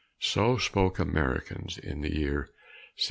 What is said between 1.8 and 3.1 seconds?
the year 1776.